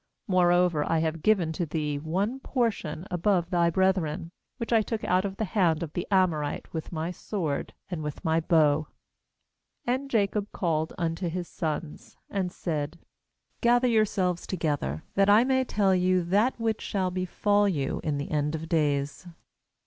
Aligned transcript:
^Moreover 0.27 0.83
I 0.89 0.97
have 0.97 1.21
given 1.21 1.51
to 1.51 1.63
thee 1.67 1.99
one 1.99 2.39
portion 2.39 3.05
above 3.11 3.51
thy 3.51 3.69
brethren, 3.69 4.31
which 4.57 4.73
I 4.73 4.81
took 4.81 5.03
out 5.03 5.25
of 5.25 5.37
the 5.37 5.45
hand 5.45 5.83
of 5.83 5.93
the 5.93 6.07
Amorite 6.09 6.73
with 6.73 6.91
my 6.91 7.11
sword 7.11 7.75
and 7.87 8.01
with 8.01 8.25
my 8.25 8.39
bow/ 8.39 8.87
And 9.85 10.09
Jacob 10.09 10.51
called 10.51 10.91
unto 10.97 11.29
his 11.29 11.47
sons, 11.47 12.17
and 12.31 12.51
said: 12.51 12.97
'Gather 13.61 13.87
yourselves 13.87 14.47
together, 14.47 15.03
that 15.13 15.29
I 15.29 15.43
may 15.43 15.63
tell 15.63 15.93
you 15.93 16.23
that 16.23 16.59
which 16.59 16.81
shall 16.81 17.11
befall 17.11 17.69
you 17.69 18.01
hi 18.03 18.09
the 18.09 18.31
end 18.31 18.55
of 18.55 18.67
days. 18.67 19.27